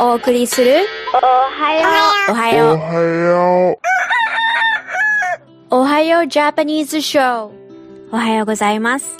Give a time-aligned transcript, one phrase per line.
[0.00, 1.88] お送りするおはよ
[2.30, 3.80] おはようおはよ
[5.70, 7.50] おはよう Japanese Show
[8.12, 9.16] おはようございます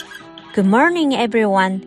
[0.55, 1.81] Good morning everyone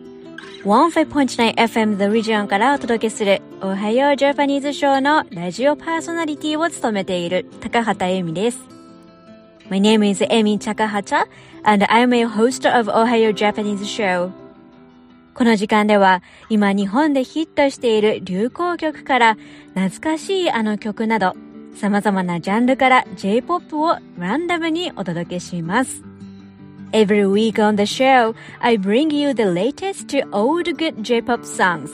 [0.63, 8.59] 15.9FM The Region からお届けするおはよう Japanese Show のラジオパーソナリティを務めている高畑由美です
[9.69, 11.25] My name is Amy Takahata
[11.63, 14.31] and I'm a host of Ohio Japanese Show
[15.33, 19.37] この時間では今日本でヒットしている流行曲から
[19.73, 21.33] 懐かしいあの曲など
[21.75, 26.03] 様々なジャンルから J-POP をランダムにお届けします。
[26.91, 31.89] Every week on the show, I bring you the latest to old good J-POP songs.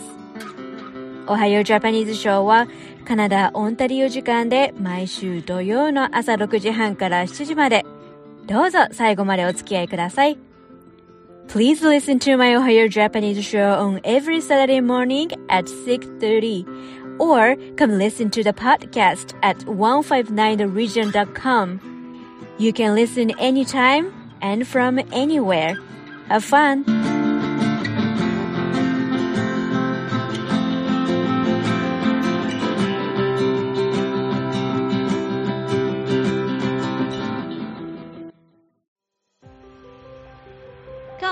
[1.27, 2.67] おはようジャパニーズショーは
[3.07, 7.85] カナダ・オンタリオ時間で毎週土曜の朝6時半から7時まで
[8.47, 10.48] どうぞ最後までお付き合いください。
[11.49, 18.29] Please listen to my Ohio Japanese show on every Saturday morning at 6.30 or come listen
[18.29, 21.81] to the podcast at 159theregion.com.
[22.59, 25.75] You can listen anytime and from anywhere.
[26.27, 26.85] Have fun!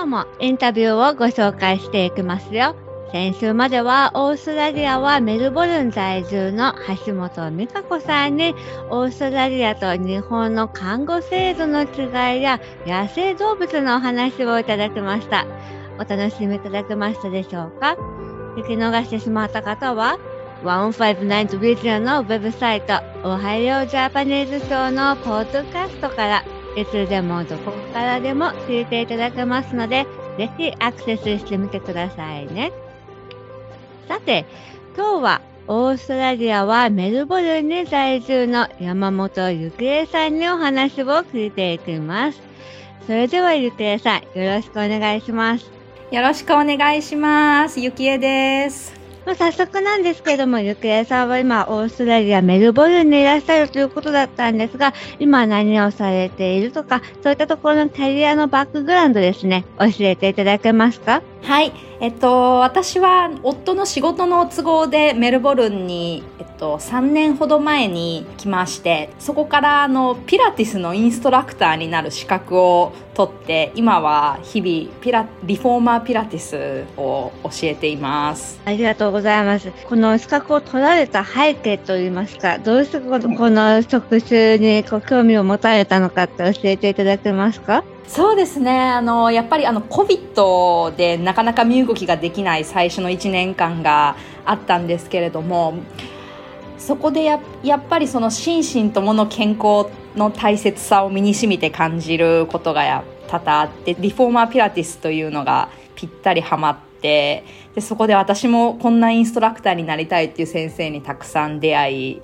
[0.08, 2.74] もインタビューをご紹介していきますよ。
[3.10, 6.74] 先週まではオーストラリアはメルボルン在住の
[7.06, 8.54] 橋本美香子さんに
[8.90, 15.46] オーストラリアと日本の看護制度の違いや野生動物のお話をいただきました。
[15.98, 17.96] お楽しみいただけましたでしょうか？
[18.56, 20.18] 聞き逃してしまった方は
[20.64, 26.44] 159 Vision のウェブサイトおはようジャパニーズショーのポッドキャストから
[26.78, 32.72] いつでもどこからでも聞いていただけますので、ぜひアクセスしてみてくださいね。
[34.06, 34.44] さて、
[34.96, 42.40] 今日はオーストラリアはメルボルンに在住の山本ゆきえさんにお話を聞いていきます。
[43.06, 45.70] それではゆきえさん、よろしくお願いします。
[46.10, 47.80] よろしくお願いします。
[47.80, 48.97] ゆきえです。
[49.28, 61.20] まあ、早速なんですけれども、ゆきえさんは今、オーストラリア、メルボルンにいらっしゃるということだったんですが、今何をされているとか、そういったところのキャリアのバックグラウンドですね、教えていただけますか？
[61.42, 61.72] はい。
[62.00, 78.60] えっと、私は夫の仕事の都合でメルボルンに、えっと、3年ほど前に来まして、そこからあの、ピラティスのインストラクターになる資格を取って、今は日々、ピラ、リフォーマーピラティスを教えています。
[78.64, 79.72] ありがとうございます。
[79.88, 87.82] この資格を取られた背景といいますか、どうしてこの職種にこう興味を持たれたのかって教えていただけますか？
[88.06, 88.78] そうですね。
[88.80, 95.74] あの、やっぱりあの、COVID でなかなか身動きができない最初の1年間があったんですけれども、
[96.78, 107.44] そこでややっぱりその心身ともの健康の大切さを身に染みて感じることが多々あって、リフォーマーピラティスというのがぴったりハマって、で、
[107.80, 112.22] そこで私もこんなインストラクターになりたいっていう先生にたくさん出会い、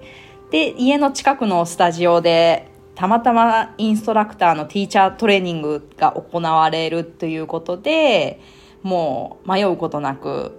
[0.51, 8.41] で、家の近くのスタジオでたまたまインストラクターのティーチャートレーニングが行われるということで、
[8.83, 10.53] もう迷うことなく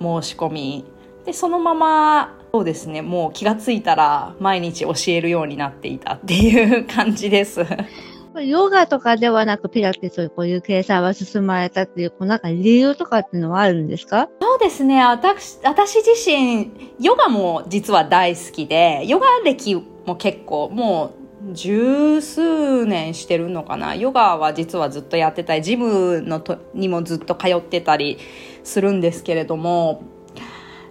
[0.00, 0.84] 申し込み、
[1.24, 7.66] で、そのまま、そうですね、もう気がついたら毎日教えるようになっていたっていう感じです。
[8.42, 14.28] ヨガとかではなくピラティスをこういう計算は進まれたっていう、こうなんか理由とかっていうのはあるんですか？
[14.40, 16.70] そうですね、私、私自身、
[17.00, 19.74] ヨガも実は大好きで、ヨガ歴
[20.04, 21.12] も結構、も
[21.50, 23.94] う十数年してるのかな。
[23.94, 28.18] ヨガは実はずっとやってたり、ジムのとにもずっと通ってたり
[28.64, 30.02] するんですけれども、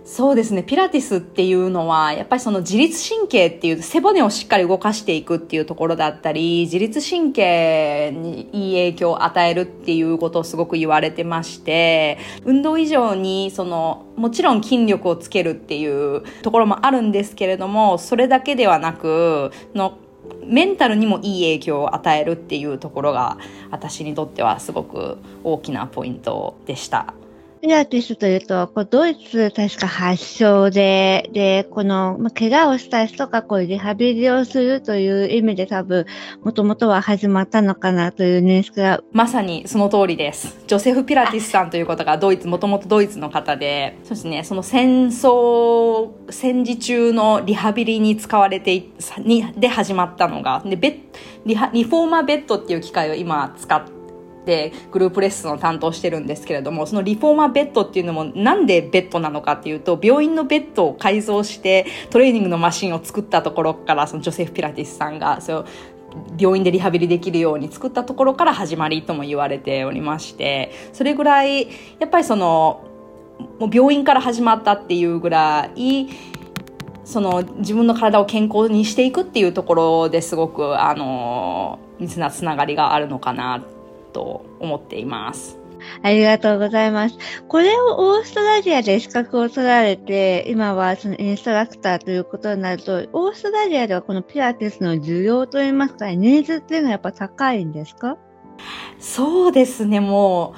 [0.08, 19.98] そうですね、ピラティスっていうのは、やっぱりその自律神経っていう背骨をしっかり動かしていくっていうところだったり、自律神経にいい影響を与えるっていうことをすごく言われてまして、運動以上にその、もちろん筋力をつけるっていうところもあるんですけれども、それだけではなく、の
[20.44, 23.40] メンタルにもいい影響を与えるっていうところが
[23.72, 27.16] 私にとってはすごく大きなポイントでした。
[27.66, 36.06] ピラティスというと、こうドイツ確か発祥で、で、この、ま、怪我をした人がこうリハビリをするという意味で多分、
[36.44, 40.64] もともとは始まったのかなという認識が、まさにその通りです。
[40.68, 51.00] ジョセフ・ピラティスさんという方がドイツ、もともとドイツの方で、そうですね、その戦争、戦時中のリハビリに使われて、にで始まったのが、で、ベッ
[51.48, 53.95] リハリフォーマーベッドっていう機械を今使って
[54.46, 65.66] でグループレッスンを担当してるんですけれども、そのリフォーマーベッドっていうのもなんでベッドなのかっていうと、病院のベッドを改造してトレーニングのマシンを作ったところから、そのジョセフ・ピラティスさんが、そう
[66.38, 71.68] 病院でリハビリできるように作ったところから始まりとも言われておりまして、それぐらい、
[72.00, 72.86] やっぱりその、
[73.60, 76.08] もう病院から始まったっていうぐらい、
[77.04, 83.62] その自分の体を健康にしていくっていうところですごく、あの、密なつながりがあるのかな
[84.16, 85.60] と思っています。
[86.02, 87.18] ありがとうございます。
[87.50, 98.18] これをオーストラリアで資格を取られて、今はそのインストラクターということになると、オーストラリアではこのピラティスの需要といいますか、ニーズっていうのはやっぱ高いんですか？
[99.00, 100.56] そうですね、も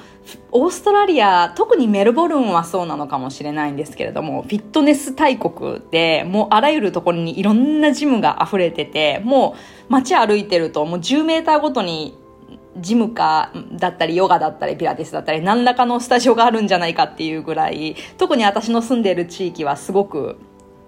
[0.52, 9.56] う、オーストラリア、特にメルボルンはそうなのかもしれないんですけれども、フィットネス大国で、もうあらゆるところにいろんなジムが溢れてて、も
[9.88, 12.16] う街歩いてると、もう10メーターごとに
[12.80, 20.36] ジムかだったりヨガだったりピラティスだったり何らかのスタジオがあるんじゃないかっていうぐらい特に私の住んでる地域はすごく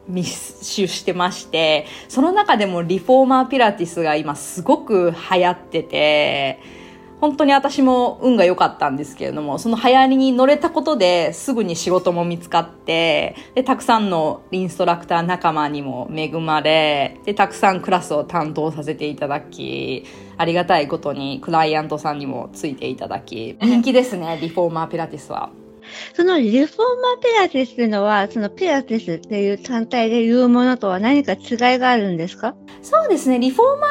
[0.08, 6.80] 密集してましてその中でもリフォーマーピラティスが今すごく流行ってて
[7.20, 20.06] 本当に私も運が良かったんですけれども、その流行りに乗れたことですぐに仕事も見つかって、で、たくさんのインストラクター仲間にも恵まれ、で、たくさんクラスを担当させていただき、
[20.40, 25.50] ありがたいことにクライアントさんにもついていただき、人気ですね、リフォーマーピラティスは。
[26.14, 32.54] そのリフォーマーピラティスというのは、そのピラティスっていう単体で言うものとは何か違いがあるんですか？
[32.80, 33.38] そうですね。
[33.38, 33.90] リフォーマー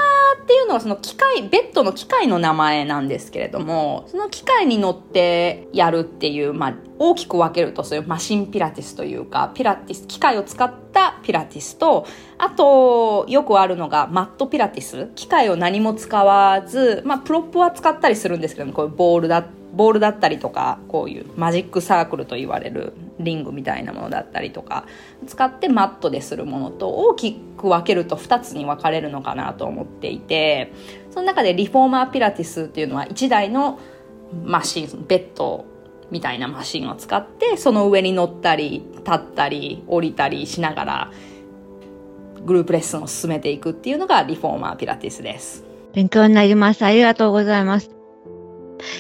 [0.50, 12.07] っていうのはその機械、ベッドの機械の名前なんですけれども、その機械に乗ってやるっていう、まあ、大きく分けるとそういうマシンピラティスというか、ピラティス、機械を使ったピラティスと、
[12.40, 15.12] あと、よくあるのがマットピラティス。
[15.13, 24.86] 機械を何も使わず、まあ、プロップは使ったりするんですけども、こういうボールだボールだったりとかこういうマジックサークルと言われるリングみたいなものだったりとか
[25.27, 30.71] 使ってマットでするものと大きく分けると2つに分かれるのかなと思っていて
[31.12, 33.80] その中でリフォーマーピラティスっていうのは1台の
[34.44, 35.66] マシンベッド
[36.12, 41.12] みたいなマシンを使ってその上に乗ったり立ったり降りたりしながら
[42.45, 45.63] グループレッスンを進めていくっていうのがリフォーマーピラティスです。
[45.94, 46.83] 勉強になります。
[46.83, 47.99] ありがとうございます。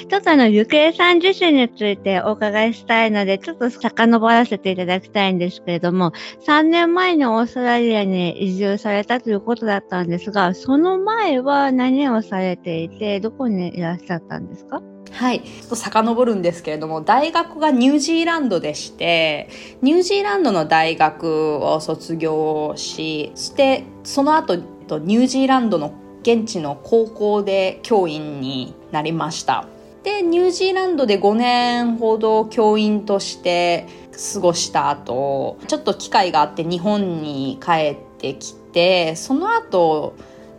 [0.09, 6.11] ちょっとあの、ゆくえさん自身についてお伺いしたいので、ちょっと遡らせていただきたいんですけれども、
[6.45, 14.81] 3年前にオーストラリアに移住されたということだったんですが、その前は何をされていて、どこにいらっしゃったんですか？
[15.11, 15.39] はい。
[15.41, 19.49] ちょっと遡るんですけれども、大学がニュージーランドでして、
[19.81, 29.65] ニュージーランドの大学を卒業し、してその後、ニュージーランドの現地の高校で教員になりました。
[30.03, 33.87] で、ニュージーランドで5年ほど教員として
[34.33, 40.15] 過ごした後、ちょっと機会があって日本に帰ってきて、その後、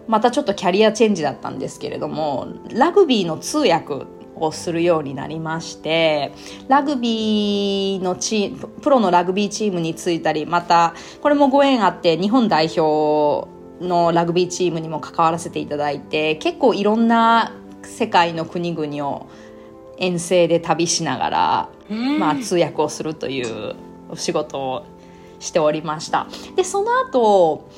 [0.09, 6.33] またちょっとキャリアチェンジだったんですけれども、ラグビーの通訳をするようになりまして、
[6.69, 13.49] ラグビーのチーム、プロのラグビーチームに就いたり、また、これもご縁あって日本代表
[13.81, 19.27] のラグビーチームにも関わらせていただいて、結構いろんな世界の国々を
[19.99, 21.69] 遠征で旅しながら、
[22.19, 23.77] まあ、通訳をするという
[24.09, 24.87] お仕事を
[25.39, 26.27] しておりました。
[26.57, 27.69] で、その後、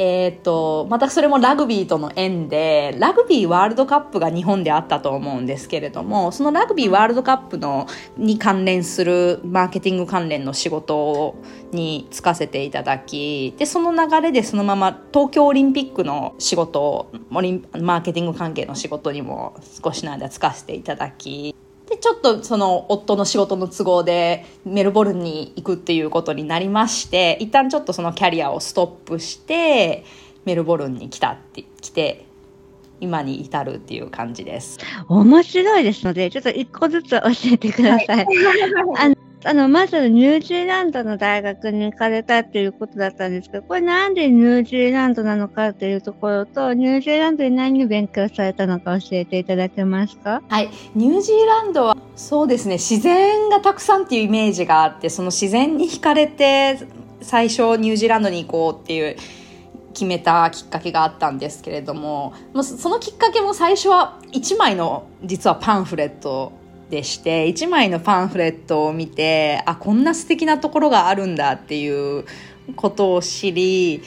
[0.00, 11.34] えっ、と、またそれもラグビーとの縁で、ラグビーワールドカップが日本であったと思うんですけれども、そのラグビーワールドカップのに関連するマーケティング関連の仕事
[11.72, 21.56] に就かせていただき、で、その流れでそのまま東京オリンピックの仕事、マーケティング関係の仕事にも少しの間就かせていただき、
[21.88, 30.04] で、ちょっとその夫の仕事の都合でメルボルンに行くっていうことになりまして、一旦ちょっとそのキャリアをストップして、
[30.44, 32.26] メルボルンに来たって、来て、
[33.00, 34.78] 今に至るっていう感じです。
[35.08, 38.16] 面白いですので、ちょっと一個ずつ教えてください。
[38.16, 38.26] はい、
[38.98, 50.42] あのあの、まずニュージーランドの大学に行かれたっていうことだったんですけど、これなんでニュージーランドなのかっていうところと、ニュージーランドで何を勉強されたのか教えていただけますか？
[50.48, 50.68] はい。
[50.96, 56.80] ニュージーランドは、そうですね、自然がたくさんっていうイメージがあって、その自然に惹かれて、
[57.22, 59.16] 最初ニュージーランドに行こうっていう、
[59.94, 66.52] 決めたきっかけがあったんですけれども、そのきっかけも最初は1枚の実はパンフレット
[66.90, 72.24] でして1枚のパンフレットを見てあこんな素敵なところがあるんだっていう
[72.76, 74.02] ことを知り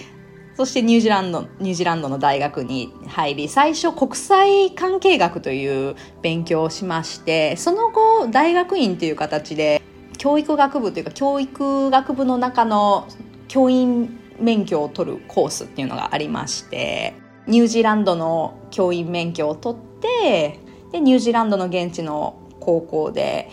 [0.56, 9.82] そしてニュージーランド、ニュージーランドの大学に入り、最初国際関係学という勉強をしまして、その後大学院という形で
[10.18, 13.08] 教育学部というか教育学部の中の
[13.48, 17.16] 教員免許を取るコースっていうのがありまして、
[17.48, 20.60] ニュージーランドの教員免許を取って、
[20.92, 23.50] で、ニュージーランドの現地の高校で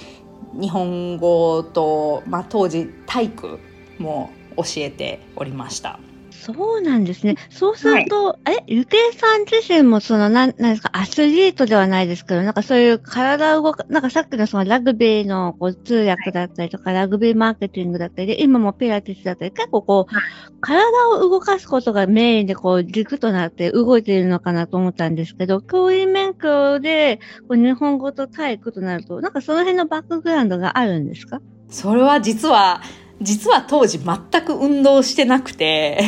[0.53, 3.59] 日本語と、まあ、当時体育
[3.99, 5.99] も教えておりました。
[6.41, 7.37] そうなんですね。
[7.51, 20.25] そうすると、はい、え、ゆけいさん自身もその、なん、なんですか、アスリートではないですけど、なんかそういう体を動か、なんかさっきのそのラグビーのこう通訳だったりとか、はい、ラグビーマーケティングだったり、今もピラティスだったり、結構こう、はい、
[20.61, 31.41] 体を動かすことがメインでこう、軸となって動いているのかなと思ったんですけど、教員免許でこう日本語と体育となると、なんかその辺のバックグラウンドがあるんですか？
[31.69, 32.81] それは実は、
[33.21, 36.01] 実は当時全く運動してなくて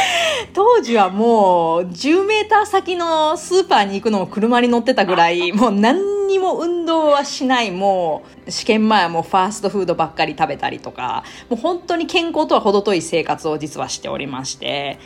[0.52, 14.98] 当時はもう10メーター先のスーパーに行くのも車に乗ってたぐらい、 もう何にも運動はしない、もう試験前はもうファーストフードばっかり食べたりとか、もう本当に健康とは程遠い生活を実はしておりまして、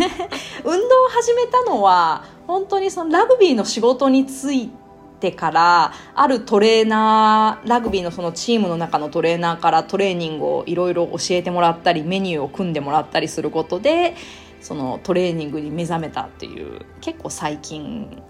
[0.62, 4.81] 運動を始めたのは本当にそのラグビーの仕事について
[5.22, 14.16] てからあるトレーナーラグビーのそのチームの中のトレーナーからトレーニングをいろいろ教えてもらったりメニューを組んでもらったりすることで
[14.60, 18.22] そのトレーニングに目覚めたっていう結構最近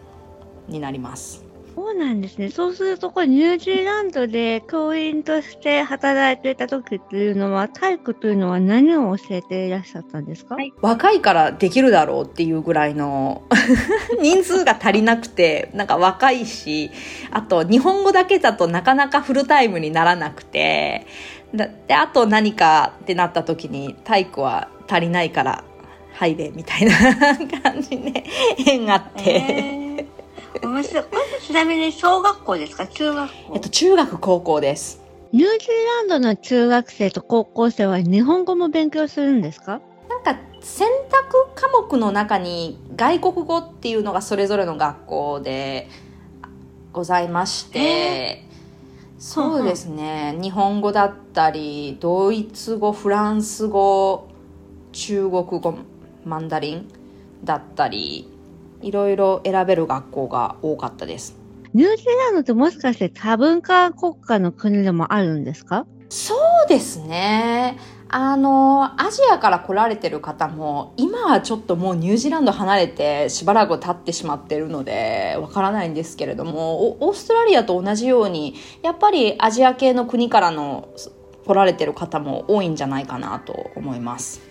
[0.69, 1.52] になります。
[1.75, 2.51] そうなんですね。
[2.51, 13.43] そうすると、これニュージーランドで教員として働いていた時っていうのは、体育というのは何を教えていらっしゃったんですか、はい、若いからできるだろうっていうぐらいの
[14.21, 16.91] 人数が足りなくて、なんか若いし、
[17.31, 21.07] あと日本語だけだとなかなかフルタイムにならなくて、
[21.55, 25.65] で、あと何かってなった時に体育は足りないから
[26.15, 26.93] 入れみたいな
[27.63, 28.25] 感じで
[28.67, 29.82] 縁があって、えー
[30.63, 31.05] 面白い。
[31.47, 32.87] ちなみに小学校ですか？
[32.87, 35.03] 中学校えっと、中学高校です。
[35.33, 39.81] ニュージーランドの中学生と高校生は日本語も勉強するんですか？
[40.09, 45.89] なんか選択科目の中に外国語っていうのがそれぞれの学校で
[46.93, 48.45] ございまして、
[49.19, 54.29] そうですね、日本語だったりドイツ語フランス語
[54.93, 55.75] 中国語
[56.25, 56.89] マンダリン
[57.43, 58.29] だったり
[58.83, 61.37] いろいろ選べる学校が多かったです。
[61.75, 65.87] ニュージーランドってもしかして多文化国家の国でもあるんですか？
[66.11, 66.35] そ
[66.67, 67.79] うですね。
[68.15, 80.91] あの、アジアから来られてる方も、今はちょっともうニュージーランド離れてしばらく経ってしまってるので、わからないんですけれども、オーストラリアと同じように、やっぱりアジア系の国からの
[81.47, 84.43] 来られてる方も多いんじゃないかなと思います。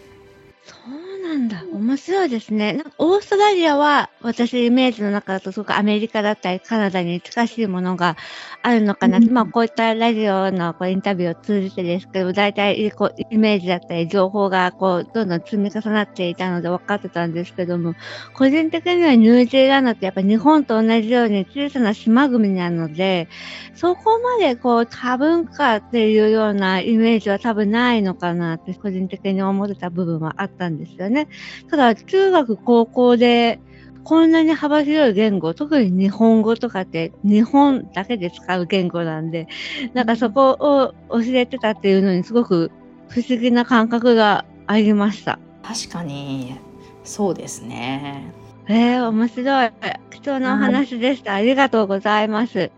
[1.31, 1.63] なんだ。
[1.71, 2.73] 面白いですね。
[2.73, 8.17] なんかオーストラリアは、私イメージの中だとすごくアメリカだったりカナダに近しいものが
[8.63, 9.19] あるのかな？
[9.19, 17.93] うん、まあこういったラジオのこうインタビューを通じてですけど、大体こうイメージだったり情報がこうどんどん積み重なっていたので分かってたんですけども、
[18.33, 23.29] 個人的にはニュージーランドってやっぱ日本と同じように小さな島国なので、
[23.75, 31.11] そこまでこう多文化っていうようなイメージは多分ないのかなって個人的に思ってた部分はあったんですよね。
[31.11, 31.27] ね。
[31.69, 33.59] ただ、中学、高校で、
[34.03, 39.47] こんなに幅広い言語、特に日本語とかって日本だけで使う言語なんで、
[39.93, 42.71] なんかそこを教えてたっていうのにすごく
[43.09, 45.39] 不思議な感覚がありました。
[45.63, 46.55] 確かに、
[47.03, 48.33] そうですね。
[48.67, 49.71] えー、面白い。
[50.11, 51.33] 貴重なお話でした。
[51.35, 52.71] ありがとうございます。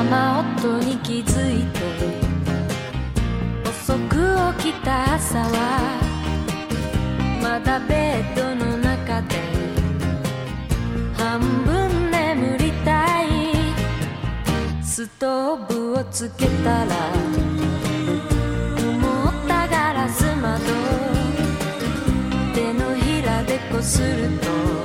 [0.09, 1.79] 雨音に気づいて
[3.67, 4.15] 遅く
[4.63, 5.99] 起きた朝は
[7.41, 9.35] まだベッドの中で
[11.13, 13.27] 半分眠りたい。
[14.81, 16.95] ストーブをつけたら
[18.77, 20.57] 曇ったガラス窓。
[22.55, 24.76] 手のひらでこすると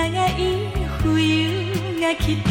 [0.00, 2.50] 長い冬が来た。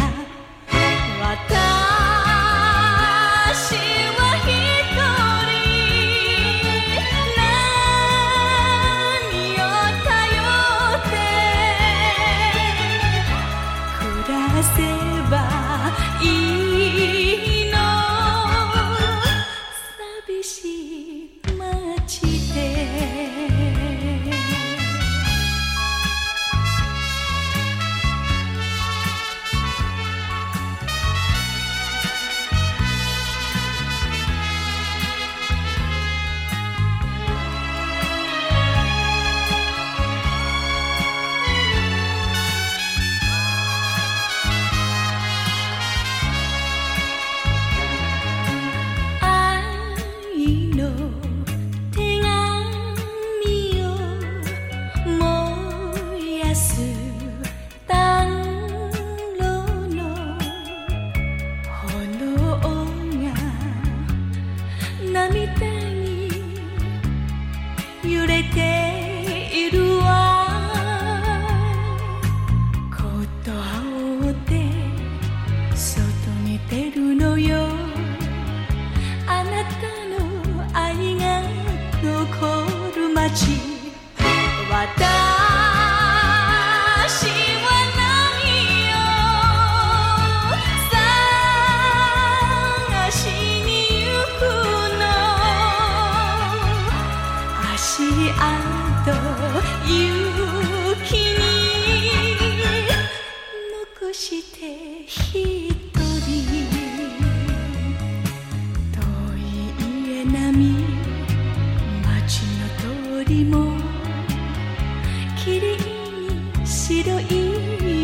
[115.38, 117.26] きれいに白い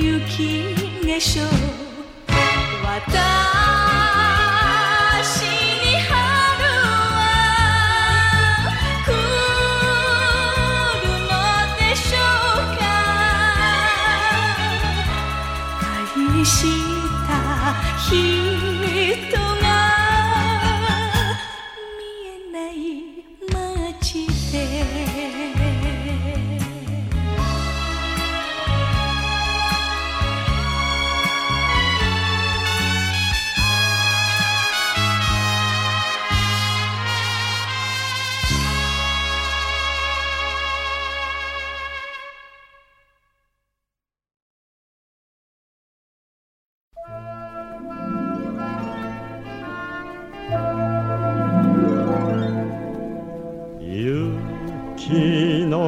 [0.06, 1.65] 雪化粧。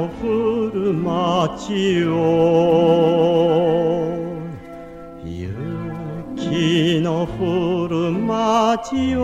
[0.07, 2.07] の降る街を
[5.25, 9.23] 雪の降る街を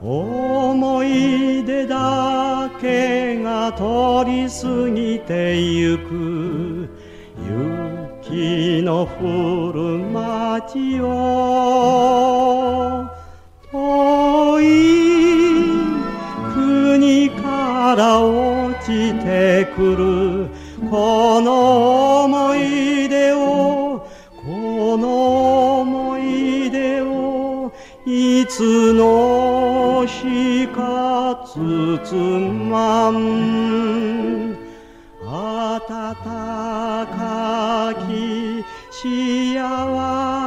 [0.00, 3.82] 思い出だけが通
[4.30, 6.88] り過ぎてゆく
[8.30, 12.25] 雪の降る街を。
[32.08, 34.54] つまん
[35.24, 35.80] 暖
[36.14, 39.58] かき幸
[40.40, 40.45] せ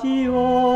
[0.00, 0.71] 街を。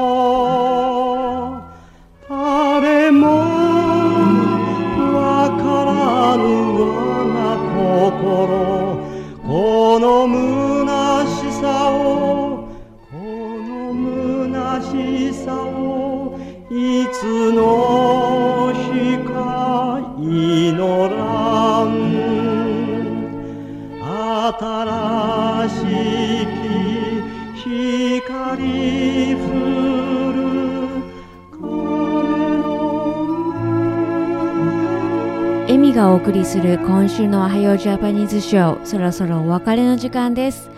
[36.57, 40.71] する今週のおはようジャパニーズショー、そろそろお別れの時間です。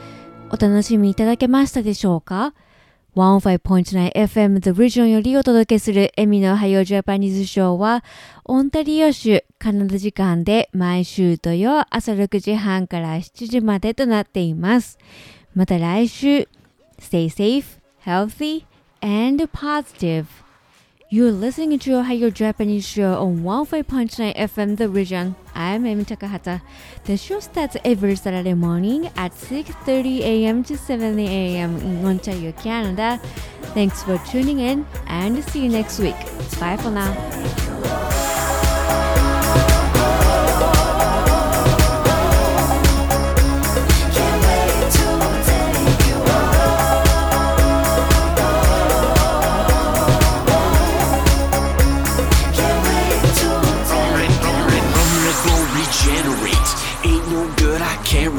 [0.50, 2.52] お楽しみいただけましたでしょうか
[3.14, 8.02] ?15.9FM The Region よりお届けするエミのおはようジャパニーズショーは、
[8.44, 14.98] オンタリオ州カナダ時間で毎週土曜朝6時半から7時までとなっています。
[15.54, 16.48] また来週、
[17.00, 18.64] Stay safe, healthy,
[19.00, 20.47] and positive.
[21.10, 25.36] You're listening to Ohio Japanese show on 15.9 FM The Region.
[25.54, 26.60] I'm Amy Takahata.
[27.04, 30.62] The show starts every Saturday morning at 6.30 a.m.
[30.64, 31.76] to 7 a.m.
[31.78, 33.18] in Ontario, Canada.
[33.72, 36.18] Thanks for tuning in and see you next week.
[36.60, 38.27] Bye for now.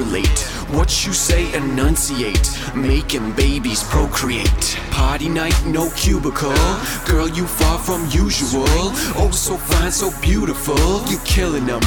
[0.04, 0.40] I.
[0.72, 2.50] What you say, enunciate.
[2.76, 4.78] Making babies procreate.
[4.92, 6.54] Party night, no cubicle.
[7.06, 8.66] Girl, you far from usual.
[9.18, 10.78] Oh, so fine, so beautiful.
[11.10, 11.82] You killing them.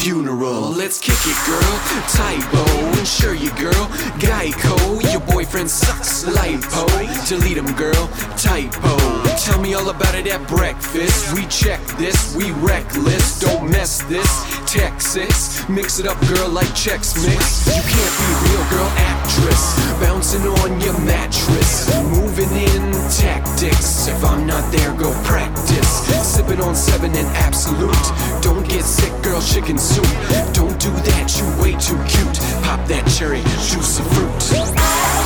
[0.00, 1.74] Funeral, let's kick it, girl.
[2.08, 3.86] Typo, insure you, girl.
[4.18, 6.24] Geico, your boyfriend sucks.
[6.24, 6.86] Lipo,
[7.28, 8.08] delete him, girl.
[8.36, 8.96] Typo,
[9.38, 11.34] tell me all about it at breakfast.
[11.34, 13.38] We check this, we reckless.
[13.40, 14.28] Don't mess this.
[14.66, 17.66] Texas, mix it up, girl, like Chex Mix.
[17.66, 19.62] You can't be real, girl, actress.
[20.00, 21.88] Bouncing on your mattress.
[22.10, 24.08] Moving in tactics.
[24.08, 25.88] If I'm not there, go practice.
[26.26, 28.06] Sipping on seven and absolute.
[28.42, 30.08] Don't get sick, girl, chicken soup.
[30.52, 32.38] Don't do that, you way too cute.
[32.64, 35.17] Pop that cherry, juicy fruit.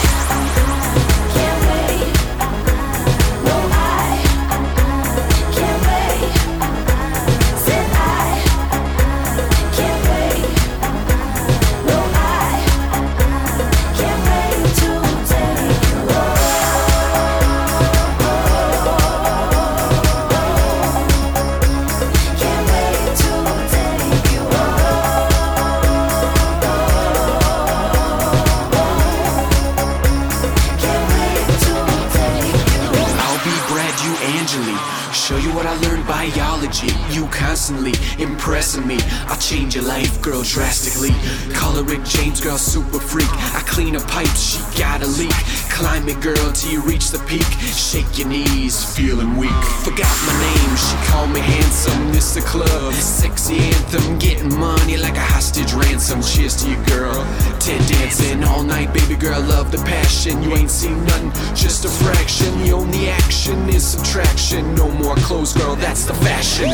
[38.62, 38.98] Impressing me.
[39.26, 41.10] I'll change your life, girl, drastically.
[41.52, 43.28] Call her Rick James, girl, super freak.
[43.54, 45.34] I clean her pipes, she got a leak.
[45.68, 47.46] Climb it, girl, till you reach the peak.
[47.74, 49.50] Shake your knees, feeling weak.
[49.82, 52.12] Forgot my name, she called me handsome.
[52.12, 54.18] This the club, sexy anthem.
[54.18, 56.22] Getting money like a hostage ransom.
[56.22, 57.14] Cheers to you, girl.
[57.58, 60.40] Ted dancing all night, baby girl, love the passion.
[60.42, 62.62] You ain't seen nothing, just a fraction.
[62.62, 64.74] The only action is subtraction.
[64.76, 66.70] No more clothes, girl, that's the fashion.